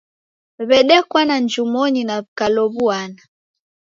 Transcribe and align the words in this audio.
W'edekwana 0.67 1.35
njumonyi 1.43 2.01
na 2.07 2.15
w'ikalow'uana. 2.19 3.21